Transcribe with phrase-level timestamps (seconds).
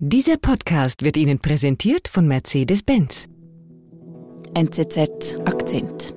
[0.00, 3.28] Dieser Podcast wird Ihnen präsentiert von Mercedes-Benz.
[4.52, 6.16] NZZ Akzent.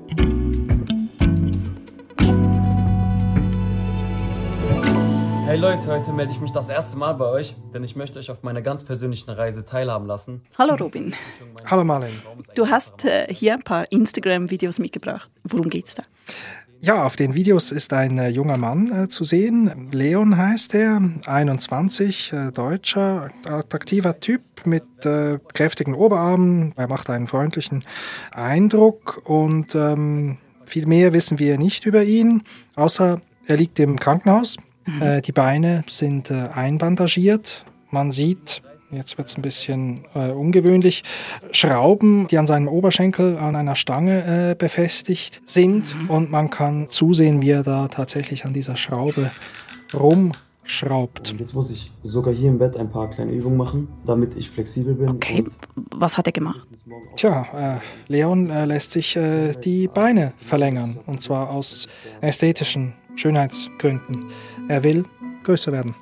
[5.45, 8.32] Hey Leute, heute melde ich mich das erste Mal bei euch, denn ich möchte euch
[8.32, 10.41] auf meiner ganz persönlichen Reise teilhaben lassen.
[10.57, 11.14] Hallo Robin.
[11.68, 12.14] Hallo Marlene.
[12.55, 15.30] Du hast äh, hier ein paar Instagram-Videos mitgebracht.
[15.44, 16.02] Worum geht's da?
[16.80, 19.89] Ja, auf den Videos ist ein äh, junger Mann äh, zu sehen.
[19.91, 26.73] Leon heißt er, 21, äh, deutscher, attraktiver Typ mit äh, kräftigen Oberarmen.
[26.76, 27.84] Er macht einen freundlichen
[28.31, 32.44] Eindruck und ähm, viel mehr wissen wir nicht über ihn,
[32.76, 34.58] außer er liegt im Krankenhaus.
[34.86, 35.02] Mhm.
[35.02, 37.66] Äh, die Beine sind äh, einbandagiert.
[37.89, 41.04] Man sieht jetzt wird es ein bisschen äh, ungewöhnlich,
[41.52, 46.09] Schrauben, die an seinem Oberschenkel an einer Stange äh, befestigt sind mhm.
[46.09, 49.31] und man kann zusehen, wie er da tatsächlich an dieser Schraube
[49.94, 51.31] rumschraubt.
[51.31, 54.50] Und jetzt muss ich sogar hier im Bett ein paar kleine Übungen machen, damit ich
[54.50, 55.09] flexibel bin.
[55.09, 55.44] Okay,
[55.92, 56.67] was hat er gemacht?
[57.16, 61.88] Tja, äh, Leon äh, lässt sich äh, die Beine verlängern und zwar aus
[62.22, 64.26] ästhetischen Schönheitsgründen.
[64.70, 65.06] Er will
[65.44, 65.95] größer werden.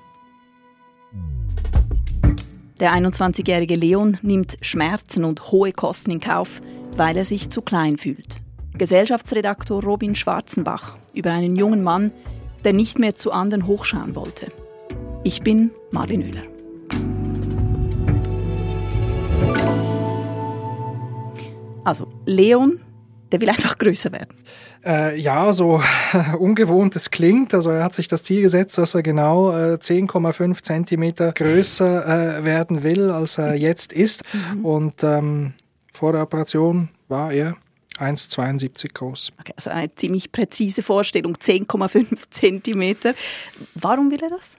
[2.81, 6.61] Der 21-jährige Leon nimmt Schmerzen und hohe Kosten in Kauf,
[6.97, 8.41] weil er sich zu klein fühlt.
[8.77, 12.11] Gesellschaftsredaktor Robin Schwarzenbach über einen jungen Mann,
[12.65, 14.51] der nicht mehr zu anderen hochschauen wollte.
[15.23, 16.43] Ich bin Marlin Oehler.
[21.85, 22.81] Also, Leon
[23.35, 24.33] der will einfach größer werden.
[24.85, 25.81] Äh, ja, so
[26.39, 27.53] ungewohnt es klingt.
[27.53, 32.45] Also er hat sich das Ziel gesetzt, dass er genau äh, 10,5 Zentimeter größer äh,
[32.45, 34.23] werden will, als er jetzt ist.
[34.31, 34.65] Mhm.
[34.65, 35.53] Und ähm,
[35.91, 37.55] vor der Operation war er
[37.99, 39.31] 1,72 groß.
[39.39, 43.13] Okay, also eine ziemlich präzise Vorstellung, 10,5 Zentimeter.
[43.73, 44.57] Warum will er das?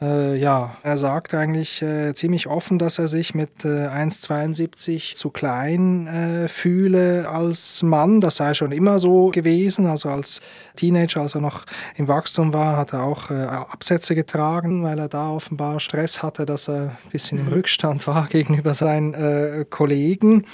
[0.00, 5.30] Äh, ja, er sagt eigentlich äh, ziemlich offen, dass er sich mit äh, 1,72 zu
[5.30, 8.20] klein äh, fühle als Mann.
[8.20, 9.86] Das sei schon immer so gewesen.
[9.86, 10.40] Also als
[10.76, 11.64] Teenager, als er noch
[11.96, 16.46] im Wachstum war, hat er auch äh, Absätze getragen, weil er da offenbar Stress hatte,
[16.46, 17.52] dass er ein bisschen im mhm.
[17.54, 20.46] Rückstand war gegenüber seinen äh, Kollegen.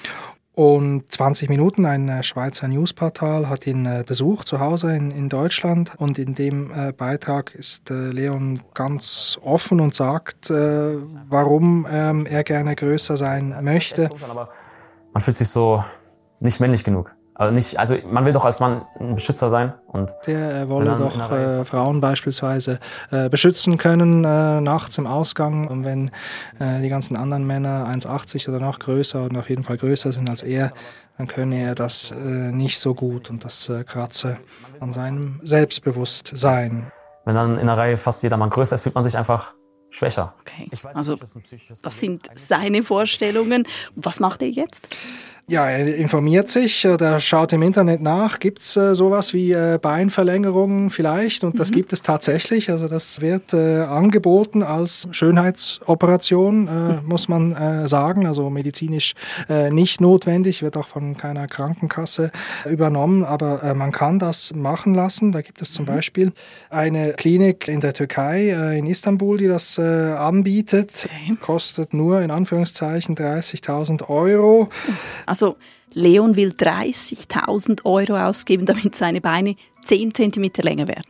[0.55, 5.29] Und 20 Minuten, ein äh, Schweizer Newsportal, hat ihn äh, besucht zu Hause in, in
[5.29, 5.93] Deutschland.
[5.99, 12.77] Und in dem äh, Beitrag ist Leon ganz offen und sagt, warum ähm, er gerne
[12.77, 14.11] größer sein möchte.
[15.13, 15.85] man fühlt sich so
[16.41, 17.14] nicht männlich genug.
[17.37, 19.75] Also, nicht, also man will doch als Mann ein Beschützer sein.
[19.89, 22.79] Und der äh, wolle doch äh, Frauen beispielsweise
[23.11, 25.67] äh, beschützen können äh, nachts im Ausgang.
[25.67, 26.13] Und wenn
[26.61, 30.31] äh, die ganzen anderen Männer 1,80 oder noch größer und auf jeden Fall größer sind
[30.31, 30.73] als er,
[31.19, 34.39] dann könne er das äh, nicht so gut und das äh, kratze
[34.79, 36.93] an seinem Selbstbewusstsein.
[37.25, 39.55] Wenn dann in der Reihe fast jeder Mann größer ist, fühlt man sich einfach
[39.91, 40.35] schwächer.
[40.41, 40.69] Okay.
[40.93, 43.67] also das sind seine Vorstellungen.
[43.95, 44.89] Was macht er jetzt?
[45.47, 49.79] Ja, er informiert sich oder schaut im Internet nach, gibt es äh, sowas wie äh,
[49.81, 51.75] Beinverlängerungen vielleicht und das mhm.
[51.75, 52.71] gibt es tatsächlich.
[52.71, 57.01] Also das wird äh, angeboten als Schönheitsoperation, äh, mhm.
[57.05, 59.13] muss man äh, sagen, also medizinisch
[59.51, 62.33] äh, nicht notwendig, wird auch von keiner Krankenkasse
[62.65, 65.31] übernommen, aber äh, man kann das machen lassen.
[65.31, 65.89] Da gibt es zum mhm.
[65.89, 66.33] Beispiel
[66.71, 71.37] eine Klinik in der Türkei, äh, in Istanbul, die das äh, anbietet, okay.
[71.39, 74.71] kostet nur in Anführungszeichen 30.000 Euro.
[75.35, 75.57] Also
[75.95, 81.03] Leon will 30.000 Euro ausgeben, damit seine Beine 10 cm länger werden.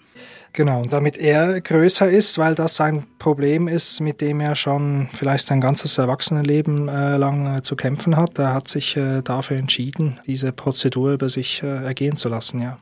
[0.54, 5.46] Genau, damit er größer ist, weil das sein Problem ist, mit dem er schon vielleicht
[5.46, 8.38] sein ganzes Erwachsenenleben äh, lang äh, zu kämpfen hat.
[8.38, 12.78] Er hat sich äh, dafür entschieden, diese Prozedur über sich äh, ergehen zu lassen, ja.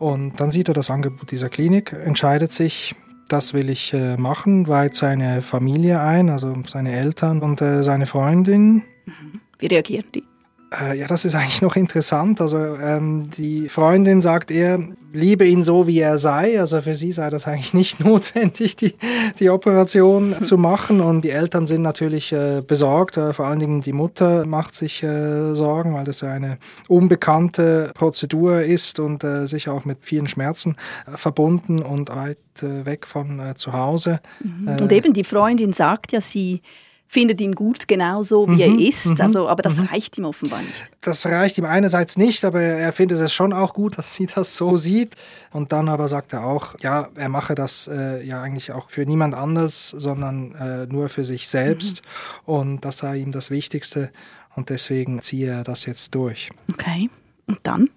[0.00, 2.96] Und dann sieht er das Angebot dieser Klinik, entscheidet sich,
[3.28, 8.06] das will ich äh, machen, weiht seine Familie ein, also seine Eltern und äh, seine
[8.06, 8.82] Freundin.
[9.06, 9.40] Mhm.
[9.58, 10.24] Wie reagieren die?
[10.80, 12.40] Äh, ja, das ist eigentlich noch interessant.
[12.40, 14.78] Also ähm, die Freundin sagt er,
[15.12, 16.58] liebe ihn so, wie er sei.
[16.58, 18.94] Also für sie sei das eigentlich nicht notwendig, die,
[19.38, 21.00] die Operation zu machen.
[21.00, 23.16] Und die Eltern sind natürlich äh, besorgt.
[23.16, 26.58] Äh, vor allen Dingen die Mutter macht sich äh, Sorgen, weil das ja eine
[26.88, 30.76] unbekannte Prozedur ist und äh, sicher auch mit vielen Schmerzen
[31.06, 34.20] äh, verbunden und weit weg von zu Hause.
[34.40, 34.82] Mhm.
[34.82, 36.62] Und eben die Freundin sagt ja, sie
[37.14, 39.06] findet ihn gut genauso, wie mhm, er ist.
[39.06, 39.84] Mhm, also, aber das mhm.
[39.84, 40.74] reicht ihm offenbar nicht.
[41.00, 44.56] Das reicht ihm einerseits nicht, aber er findet es schon auch gut, dass sie das
[44.56, 45.14] so sieht.
[45.52, 49.06] Und dann aber sagt er auch, ja, er mache das äh, ja eigentlich auch für
[49.06, 52.02] niemand anders, sondern äh, nur für sich selbst.
[52.02, 52.54] Mhm.
[52.54, 54.10] Und das sei ihm das Wichtigste.
[54.56, 56.50] Und deswegen ziehe er das jetzt durch.
[56.72, 57.10] Okay.
[57.46, 57.90] Und dann?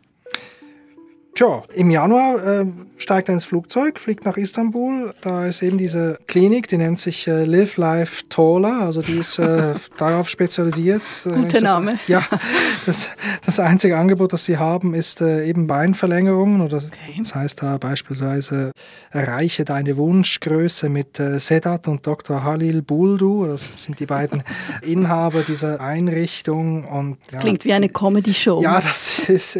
[1.38, 2.66] Tja, im Januar äh,
[2.98, 5.14] steigt er ins Flugzeug, fliegt nach Istanbul.
[5.22, 9.38] Da ist eben diese Klinik, die nennt sich äh, Live Life Taller, also die ist
[9.38, 11.04] äh, darauf spezialisiert.
[11.28, 12.00] Äh, Guter Name.
[12.08, 12.24] ja,
[12.88, 13.10] das,
[13.46, 16.62] das einzige Angebot, das sie haben, ist äh, eben Beinverlängerungen.
[16.62, 17.14] Oder okay.
[17.20, 18.72] Das heißt da beispielsweise,
[19.12, 22.44] erreiche deine Wunschgröße mit äh, Sedat und Dr.
[22.44, 23.46] Halil Buldu.
[23.46, 24.42] Das sind die beiden
[24.82, 26.86] Inhaber dieser Einrichtung.
[26.86, 28.64] Und, ja, klingt wie eine Comedy-Show.
[28.64, 29.60] Ja, das, ist,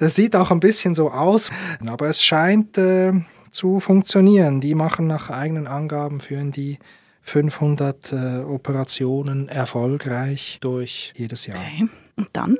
[0.00, 1.50] das sieht auch ein bisschen so aus.
[1.86, 3.12] Aber es scheint äh,
[3.50, 4.60] zu funktionieren.
[4.60, 6.78] Die machen nach eigenen Angaben, führen die
[7.22, 11.58] 500 äh, Operationen erfolgreich durch jedes Jahr.
[11.58, 11.88] Okay.
[12.16, 12.56] Und dann?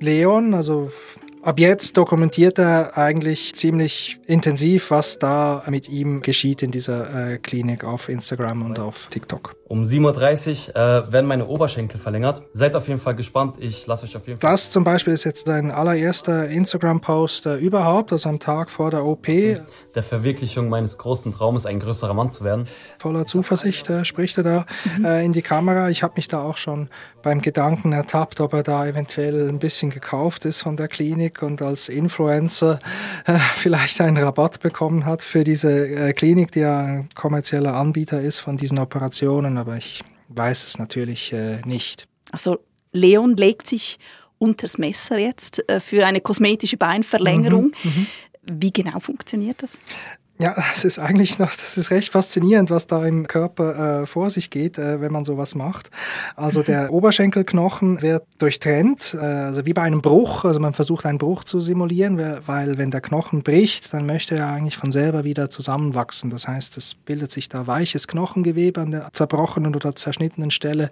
[0.00, 0.90] Leon, also
[1.44, 7.38] Ab jetzt dokumentiert er eigentlich ziemlich intensiv, was da mit ihm geschieht in dieser äh,
[7.38, 9.54] Klinik auf Instagram und auf TikTok.
[9.66, 12.42] Um 7.30 Uhr äh, werden meine Oberschenkel verlängert.
[12.52, 13.56] Seid auf jeden Fall gespannt.
[13.60, 14.50] Ich lasse euch auf jeden Fall.
[14.50, 19.06] Das zum Beispiel ist jetzt dein allererster Instagram-Post äh, überhaupt, also am Tag vor der
[19.06, 19.26] OP.
[19.26, 22.66] Der Verwirklichung meines großen Traumes, ein größerer Mann zu werden.
[22.98, 24.66] Voller Zuversicht äh, spricht er da
[24.98, 25.04] mhm.
[25.06, 25.88] äh, in die Kamera.
[25.88, 26.90] Ich habe mich da auch schon
[27.22, 31.62] beim Gedanken ertappt, ob er da eventuell ein bisschen gekauft ist von der Klinik und
[31.62, 32.78] als Influencer
[33.24, 38.20] äh, vielleicht einen Rabatt bekommen hat für diese äh, Klinik, die ja ein kommerzieller Anbieter
[38.20, 42.06] ist von diesen Operationen aber ich weiß es natürlich äh, nicht.
[42.30, 42.58] Also
[42.92, 43.98] Leon legt sich
[44.38, 47.72] unters Messer jetzt äh, für eine kosmetische Beinverlängerung.
[47.82, 48.06] Mhm, mhm.
[48.42, 49.78] Wie genau funktioniert das?
[50.38, 54.30] Ja, das ist eigentlich noch, das ist recht faszinierend, was da im Körper äh, vor
[54.30, 55.92] sich geht, äh, wenn man sowas macht.
[56.34, 60.44] Also der Oberschenkelknochen wird durchtrennt, äh, also wie bei einem Bruch.
[60.44, 64.48] Also man versucht einen Bruch zu simulieren, weil wenn der Knochen bricht, dann möchte er
[64.48, 66.30] eigentlich von selber wieder zusammenwachsen.
[66.30, 70.90] Das heißt, es bildet sich da weiches Knochengewebe an der zerbrochenen oder zerschnittenen Stelle.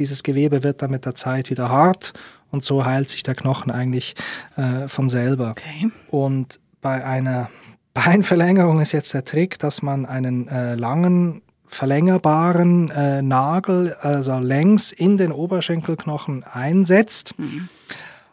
[0.00, 2.12] Dieses Gewebe wird dann mit der Zeit wieder hart
[2.50, 4.16] und so heilt sich der Knochen eigentlich
[4.56, 5.50] äh, von selber.
[5.50, 5.90] Okay.
[6.10, 7.50] Und bei einer
[7.94, 14.90] Beinverlängerung ist jetzt der Trick, dass man einen äh, langen verlängerbaren äh, Nagel, also längs
[14.92, 17.38] in den Oberschenkelknochen einsetzt.
[17.38, 17.68] Mhm.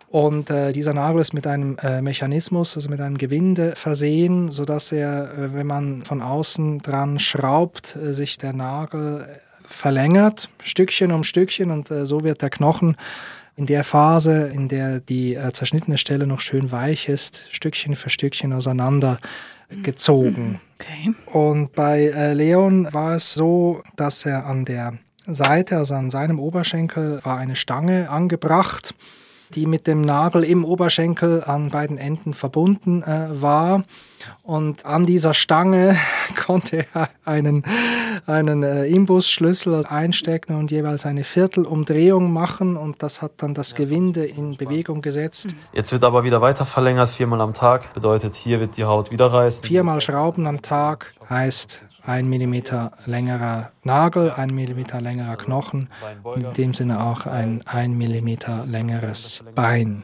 [0.10, 4.92] Und äh, dieser Nagel ist mit einem äh, Mechanismus, also mit einem Gewinde versehen, sodass
[4.92, 9.28] er, äh, wenn man von außen dran schraubt, äh, sich der Nagel
[9.64, 12.96] verlängert, Stückchen um Stückchen, und äh, so wird der Knochen
[13.58, 18.10] in der Phase, in der die äh, zerschnittene Stelle noch schön weich ist, Stückchen für
[18.10, 19.20] Stückchen auseinander
[19.84, 20.62] gezogen.
[20.80, 21.14] Okay.
[21.26, 24.94] Und bei äh, Leon war es so, dass er an der
[25.26, 28.94] Seite, also an seinem Oberschenkel, war eine Stange angebracht
[29.56, 33.84] die mit dem Nagel im Oberschenkel an beiden Enden verbunden äh, war.
[34.44, 35.98] Und an dieser Stange
[36.46, 37.64] konnte er einen,
[38.26, 44.26] einen äh, Imbusschlüssel einstecken und jeweils eine Viertelumdrehung machen und das hat dann das Gewinde
[44.26, 45.56] in Bewegung gesetzt.
[45.74, 47.94] Jetzt wird aber wieder weiter verlängert, viermal am Tag.
[47.94, 49.64] Bedeutet, hier wird die Haut wieder reißen.
[49.64, 55.90] Viermal Schrauben am Tag heißt ein Millimeter längerer Nagel, ein Millimeter längerer Knochen,
[56.36, 60.04] in dem Sinne auch ein ein Millimeter längeres Bein.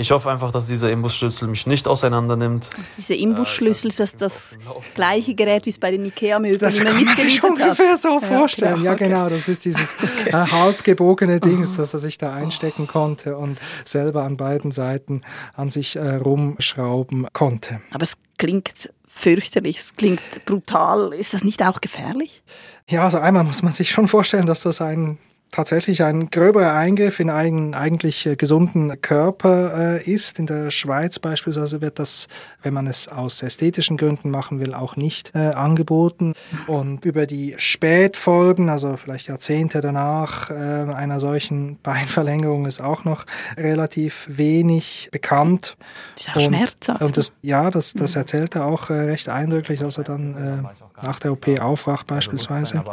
[0.00, 2.68] Ich hoffe einfach, dass dieser Imbusschlüssel mich nicht auseinander nimmt.
[2.76, 4.56] Also dieser Imbusschlüssel ist das, das
[4.94, 7.98] gleiche Gerät, wie es bei den Ikea-Möbeln Das kann man sich ungefähr hat.
[8.00, 8.84] so vorstellen.
[8.84, 9.10] Ja, genau.
[9.10, 9.28] Ja, genau.
[9.28, 10.28] Das ist dieses okay.
[10.28, 15.22] äh, halbgebogene Dings, das er sich da einstecken konnte und selber an beiden Seiten
[15.54, 17.80] an sich äh, rumschrauben konnte.
[17.90, 21.12] Aber es klingt fürchterlich, es klingt brutal.
[21.12, 22.44] Ist das nicht auch gefährlich?
[22.88, 25.18] Ja, also einmal muss man sich schon vorstellen, dass das ein
[25.50, 30.38] tatsächlich ein gröberer Eingriff in einen eigentlich äh, gesunden Körper äh, ist.
[30.38, 32.28] In der Schweiz beispielsweise wird das,
[32.62, 36.34] wenn man es aus ästhetischen Gründen machen will, auch nicht äh, angeboten.
[36.66, 43.24] Und über die Spätfolgen, also vielleicht Jahrzehnte danach, äh, einer solchen Beinverlängerung ist auch noch
[43.56, 45.76] relativ wenig bekannt.
[46.16, 47.02] Das ist auch und, schmerzhaft.
[47.02, 51.02] Und das, ja, das, das erzählt er auch äh, recht eindrücklich, dass er dann äh,
[51.02, 52.84] nach der OP aufwacht beispielsweise.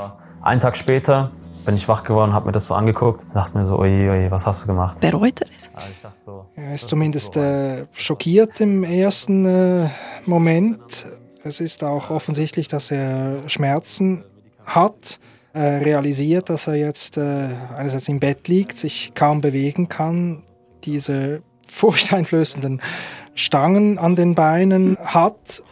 [0.42, 1.32] Einen Tag später
[1.66, 4.46] bin ich wach geworden, habe mir das so angeguckt, dachte mir so, oje, oje, was
[4.46, 5.00] hast du gemacht?
[5.02, 5.70] Bereut er es?
[5.92, 9.90] ich dachte so, er ist zumindest äh, schockiert im ersten äh,
[10.26, 11.08] Moment.
[11.44, 14.24] Es ist auch offensichtlich, dass er Schmerzen
[14.66, 15.20] hat.
[15.54, 20.44] Er realisiert, dass er jetzt äh, einerseits im Bett liegt, sich kaum bewegen kann,
[20.84, 22.82] diese furchteinflößenden
[23.34, 25.64] Stangen an den Beinen hat.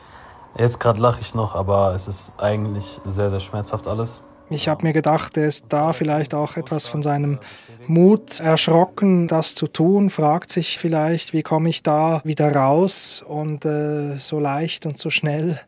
[0.58, 4.22] Jetzt gerade lache ich noch, aber es ist eigentlich sehr, sehr schmerzhaft alles.
[4.50, 7.40] Ich habe mir gedacht, er ist da vielleicht auch etwas von seinem
[7.88, 13.66] Mut erschrocken, das zu tun, fragt sich vielleicht, wie komme ich da wieder raus und
[13.66, 15.60] äh, so leicht und so schnell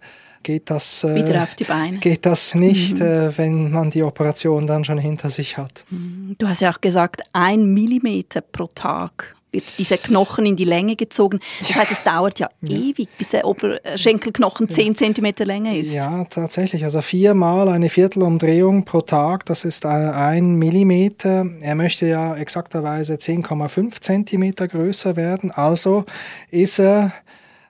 [0.43, 1.97] geht das, äh, wieder auf die Beine.
[1.97, 3.05] geht das nicht, mhm.
[3.05, 5.83] äh, wenn man die Operation dann schon hinter sich hat.
[5.89, 6.35] Mhm.
[6.37, 10.95] Du hast ja auch gesagt, ein Millimeter pro Tag wird dieser Knochen in die Länge
[10.95, 11.39] gezogen.
[11.61, 12.77] Das heißt, es dauert ja, ja.
[12.77, 14.75] ewig, bis der Oberschenkelknochen ja.
[14.75, 15.93] 10 cm Länge ist.
[15.93, 16.83] Ja, tatsächlich.
[16.83, 21.45] Also viermal eine Viertelumdrehung pro Tag, das ist ein Millimeter.
[21.61, 25.51] Er möchte ja exakterweise 10,5 cm größer werden.
[25.51, 26.05] Also
[26.51, 27.13] ist er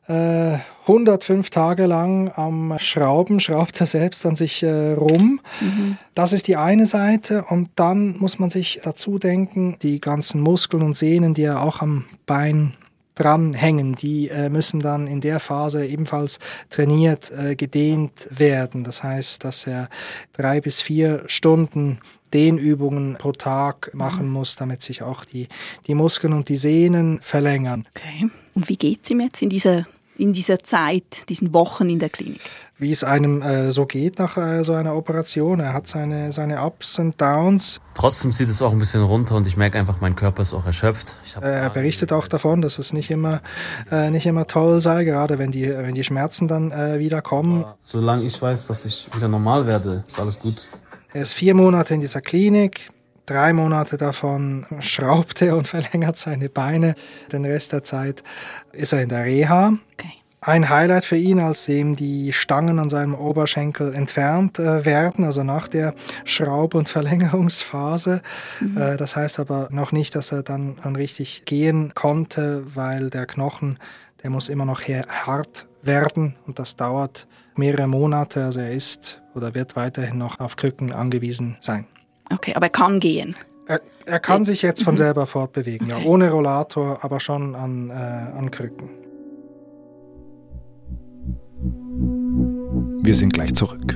[0.08, 5.42] 105 äh, Tage lang am Schrauben, schraubt er selbst an sich äh, rum.
[5.60, 5.98] Mhm.
[6.14, 7.46] Das ist die eine Seite.
[7.50, 11.82] Und dann muss man sich dazu denken, die ganzen Muskeln und Sehnen, die ja auch
[11.82, 12.76] am Bein
[13.16, 18.84] dranhängen, die äh, müssen dann in der Phase ebenfalls trainiert, äh, gedehnt werden.
[18.84, 19.90] Das heißt, dass er
[20.34, 22.00] drei bis vier Stunden
[22.34, 25.48] Dehnübungen pro Tag machen muss, damit sich auch die,
[25.88, 27.88] die Muskeln und die Sehnen verlängern.
[27.96, 28.30] Okay.
[28.54, 29.86] Und wie geht es ihm jetzt in dieser
[30.18, 32.42] in dieser Zeit, diesen Wochen in der Klinik?
[32.78, 35.62] Wie es einem äh, so geht nach äh, so einer Operation.
[35.62, 37.80] Er hat seine, seine Ups und Downs.
[37.94, 40.66] Trotzdem zieht es auch ein bisschen runter und ich merke einfach, mein Körper ist auch
[40.66, 41.16] erschöpft.
[41.42, 43.42] Äh, er berichtet auch davon, dass es nicht immer,
[43.92, 47.64] äh, nicht immer toll sei, gerade wenn die, wenn die Schmerzen dann äh, wieder kommen.
[47.84, 50.68] solange ich weiß, dass ich wieder normal werde, ist alles gut.
[51.14, 52.92] Er ist vier Monate in dieser Klinik.
[53.26, 56.96] Drei Monate davon schraubt er und verlängert seine Beine.
[57.32, 58.24] Den Rest der Zeit
[58.72, 59.74] ist er in der Reha.
[59.94, 60.14] Okay.
[60.42, 65.42] Ein Highlight für ihn, als ihm die Stangen an seinem Oberschenkel entfernt äh, werden, also
[65.42, 68.22] nach der Schraub- und Verlängerungsphase.
[68.60, 68.78] Mhm.
[68.78, 73.26] Äh, das heißt aber noch nicht, dass er dann, dann richtig gehen konnte, weil der
[73.26, 73.80] Knochen,
[74.22, 78.44] der muss immer noch hart werden und das dauert mehrere Monate.
[78.44, 81.88] Also er ist oder wird weiterhin noch auf Krücken angewiesen sein.
[82.32, 83.36] Okay, aber er kann gehen.
[83.68, 84.48] Er, er kann jetzt.
[84.48, 84.98] sich jetzt von mhm.
[84.98, 86.04] selber fortbewegen, okay.
[86.04, 88.90] ja, ohne Rollator, aber schon an, äh, an Krücken.
[93.04, 93.96] Wir sind gleich zurück.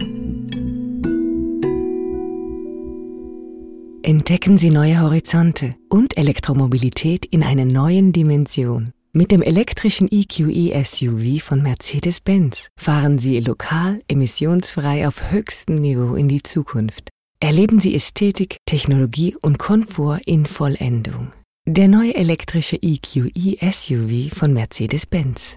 [4.02, 8.92] Entdecken Sie neue Horizonte und Elektromobilität in einer neuen Dimension.
[9.12, 16.28] Mit dem elektrischen EQE SUV von Mercedes-Benz fahren Sie lokal emissionsfrei auf höchstem Niveau in
[16.28, 17.10] die Zukunft.
[17.42, 21.32] Erleben Sie Ästhetik, Technologie und Komfort in Vollendung.
[21.66, 25.56] Der neue elektrische EQE SUV von Mercedes-Benz.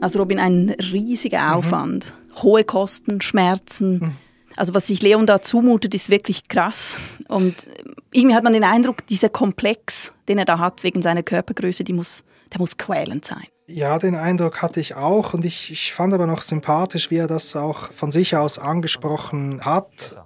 [0.00, 1.52] Also Robin, ein riesiger mhm.
[1.52, 2.42] Aufwand, mhm.
[2.42, 3.98] hohe Kosten, Schmerzen.
[3.98, 4.12] Mhm.
[4.56, 6.96] Also was sich Leon da zumutet, ist wirklich krass.
[7.28, 7.66] Und
[8.12, 11.92] irgendwie hat man den Eindruck, dieser Komplex, den er da hat wegen seiner Körpergröße, die
[11.92, 13.46] muss, der muss quälend sein.
[13.66, 17.28] Ja, den Eindruck hatte ich auch und ich, ich fand aber noch sympathisch, wie er
[17.28, 20.16] das auch von sich aus angesprochen hat.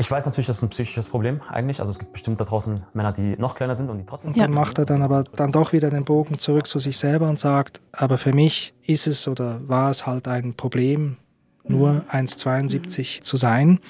[0.00, 1.80] Ich weiß natürlich, das ist ein psychisches Problem eigentlich.
[1.80, 4.32] Also es gibt bestimmt da draußen Männer, die noch kleiner sind und die trotzdem.
[4.32, 7.28] Und dann macht er dann aber dann doch wieder den Bogen zurück zu sich selber
[7.28, 11.16] und sagt, aber für mich ist es oder war es halt ein Problem,
[11.64, 13.80] nur 1,72 zu sein.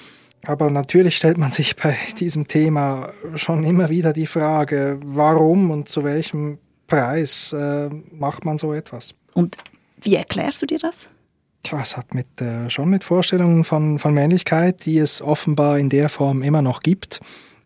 [0.45, 5.89] Aber natürlich stellt man sich bei diesem Thema schon immer wieder die Frage, warum und
[5.89, 9.13] zu welchem Preis äh, macht man so etwas.
[9.33, 9.57] Und
[10.01, 11.07] wie erklärst du dir das?
[11.63, 15.89] Tja, es hat mit, äh, schon mit Vorstellungen von, von Männlichkeit, die es offenbar in
[15.89, 17.19] der Form immer noch gibt,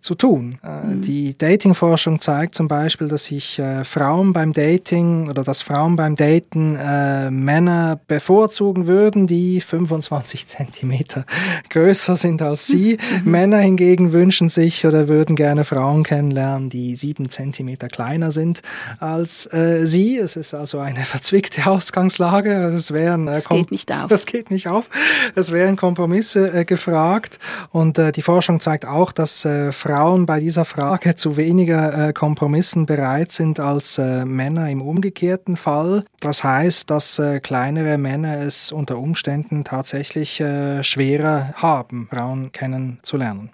[0.03, 0.59] zu tun.
[0.63, 1.01] Äh, mhm.
[1.01, 6.15] Die Datingforschung zeigt zum Beispiel, dass sich äh, Frauen beim Dating oder dass Frauen beim
[6.15, 11.25] Daten äh, Männer bevorzugen würden, die 25 Zentimeter
[11.69, 12.97] größer sind als sie.
[13.23, 13.31] Mhm.
[13.31, 18.61] Männer hingegen wünschen sich oder würden gerne Frauen kennenlernen, die sieben Zentimeter kleiner sind
[18.99, 20.17] als äh, sie.
[20.17, 22.51] Es ist also eine verzwickte Ausgangslage.
[22.51, 24.03] Es wären, äh, das geht nicht auf.
[24.13, 24.89] Das geht nicht auf.
[25.33, 27.39] Es wären Kompromisse äh, gefragt.
[27.71, 32.87] Und die Forschung zeigt auch, dass Frauen Frauen bei dieser Frage zu weniger äh, Kompromissen
[32.87, 36.03] bereit sind als äh, Männer im umgekehrten Fall.
[36.19, 43.51] Das heißt, dass äh, kleinere Männer es unter Umständen tatsächlich äh, schwerer haben, Frauen kennenzulernen.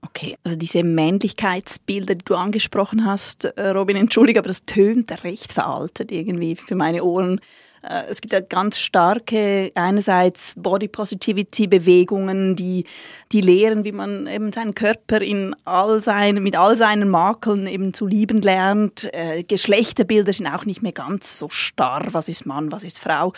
[0.00, 5.52] Okay, also diese Männlichkeitsbilder, die du angesprochen hast, äh, Robin, entschuldige, aber das tönt recht
[5.52, 7.38] veraltet irgendwie für meine Ohren.
[7.82, 12.84] Äh, es gibt ja ganz starke, einerseits Body Positivity Bewegungen, die,
[13.32, 17.92] die lehren, wie man eben seinen Körper in all seinen, mit all seinen Makeln eben
[17.94, 19.12] zu lieben lernt.
[19.12, 22.08] Äh, Geschlechterbilder sind auch nicht mehr ganz so starr.
[22.12, 23.32] Was ist Mann, was ist Frau?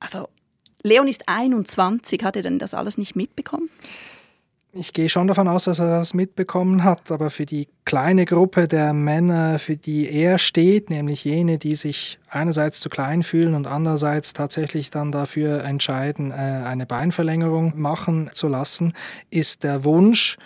[0.00, 0.28] Also,
[0.82, 2.24] Leon ist 21.
[2.24, 3.70] Hat er denn das alles nicht mitbekommen?
[4.74, 8.68] Ich gehe schon davon aus, dass er das mitbekommen hat, aber für die kleine Gruppe
[8.68, 13.66] der Männer, für die er steht, nämlich jene, die sich einerseits zu klein fühlen und
[13.66, 18.94] andererseits tatsächlich dann dafür entscheiden, äh, eine Beinverlängerung machen zu lassen,
[19.28, 20.38] ist der Wunsch,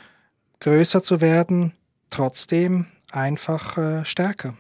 [0.58, 1.72] größer zu werden,
[2.10, 4.54] trotzdem einfach äh, stärker.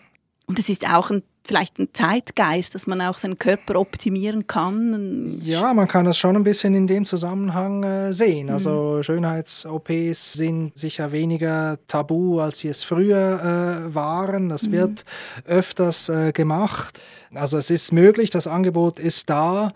[0.46, 5.40] Und es ist auch ein vielleicht ein Zeitgeist, dass man auch seinen Körper optimieren kann?
[5.42, 8.50] Ja, man kann das schon ein bisschen in dem Zusammenhang äh, sehen.
[8.50, 9.02] Also mhm.
[9.02, 14.48] Schönheits-OPs sind sicher weniger tabu, als sie es früher äh, waren.
[14.48, 14.72] Das mhm.
[14.72, 15.04] wird
[15.44, 17.00] öfters äh, gemacht.
[17.34, 19.72] Also es ist möglich, das Angebot ist da.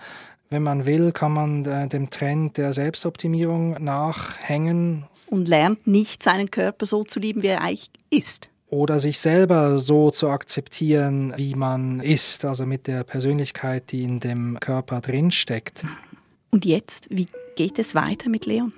[0.50, 5.04] Wenn man will, kann man äh, dem Trend der Selbstoptimierung nachhängen.
[5.26, 9.78] Und lernt nicht, seinen Körper so zu lieben, wie er eigentlich ist oder sich selber
[9.78, 15.84] so zu akzeptieren, wie man ist, also mit der Persönlichkeit, die in dem Körper drinsteckt.
[16.50, 18.72] Und jetzt, wie geht es weiter mit Leon?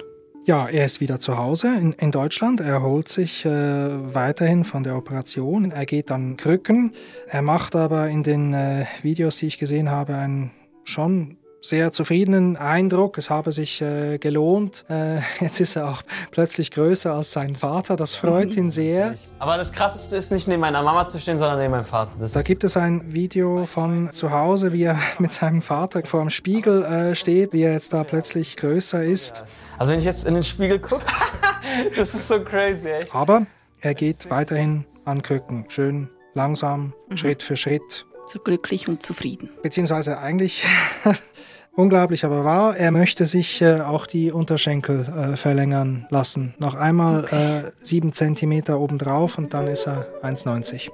[0.44, 2.60] Ja, er ist wieder zu Hause in, in Deutschland.
[2.60, 5.70] Er erholt sich äh, weiterhin von der Operation.
[5.70, 6.92] Er geht an Krücken.
[7.28, 10.50] Er macht aber in den äh, Videos, die ich gesehen habe, einen
[10.82, 13.16] schon sehr zufriedenen Eindruck.
[13.18, 14.84] Es habe sich äh, gelohnt.
[14.90, 17.96] Äh, jetzt ist er auch plötzlich größer als sein Vater.
[17.96, 19.14] Das freut ihn sehr.
[19.38, 22.12] Aber das Krasseste ist nicht neben meiner Mama zu stehen, sondern neben meinem Vater.
[22.18, 26.20] Das da gibt es ein Video von zu Hause, wie er mit seinem Vater vor
[26.20, 29.44] dem Spiegel äh, steht, wie er jetzt da plötzlich größer ist.
[29.78, 31.04] Also wenn ich jetzt in den Spiegel gucke,
[31.96, 32.88] das ist so crazy.
[32.88, 33.14] Echt.
[33.14, 33.46] Aber
[33.80, 35.66] er geht weiterhin an Krücken.
[35.68, 37.16] Schön langsam, mhm.
[37.16, 38.06] Schritt für Schritt.
[38.26, 39.50] So glücklich und zufrieden.
[39.62, 40.64] Beziehungsweise eigentlich
[41.74, 42.76] unglaublich aber wahr.
[42.76, 46.54] Er möchte sich äh, auch die Unterschenkel äh, verlängern lassen.
[46.58, 47.60] Noch einmal okay.
[47.66, 50.90] äh, 7 cm obendrauf und dann ist er 1,90.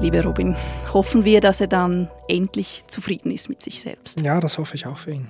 [0.00, 0.56] Liebe Robin,
[0.92, 4.20] hoffen wir, dass er dann endlich zufrieden ist mit sich selbst.
[4.20, 5.28] Ja, das hoffe ich auch für ihn.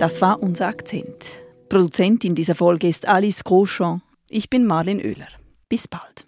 [0.00, 1.36] Das war unser Akzent.
[1.68, 4.02] Produzentin dieser Folge ist Alice Groschon.
[4.28, 5.28] Ich bin Marlene Oehler.
[5.68, 6.25] Bis bald.